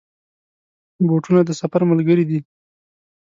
[1.07, 2.39] بوټونه د سفر ملګري دي.